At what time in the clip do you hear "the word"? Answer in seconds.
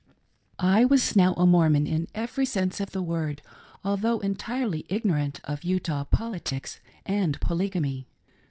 2.89-3.43